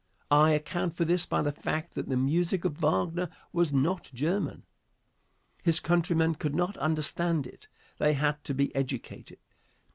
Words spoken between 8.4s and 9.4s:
to be educated.